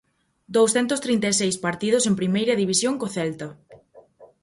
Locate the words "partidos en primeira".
1.65-2.59